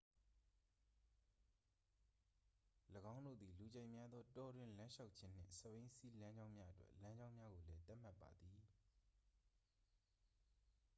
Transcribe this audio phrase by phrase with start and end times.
[3.15, 8.59] ၎င်းတို့သည် လူကြိုက်များသော တောတွင်းလမ်းလျှောက်ခြင်းနှင့် စက်ဘီးစီးလမ်းကြောင်းများအတွက် လမ်းကြောင်းများကိုလည်း သတ်မှတ်ပါသည်